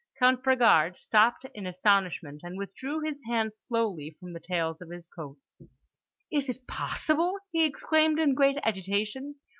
Count 0.17 0.43
Bragard 0.43 0.97
stopped 0.97 1.45
in 1.53 1.67
astonishment, 1.67 2.41
and 2.43 2.57
withdrew 2.57 3.01
his 3.01 3.21
hands 3.27 3.59
slowly 3.67 4.17
from 4.19 4.33
the 4.33 4.39
tails 4.39 4.81
of 4.81 4.89
his 4.89 5.05
coat. 5.07 5.37
"Is 6.31 6.49
it 6.49 6.65
possible!" 6.65 7.35
he 7.51 7.63
exclaimed, 7.65 8.17
in 8.17 8.33
great 8.33 8.57
agitation. 8.63 9.35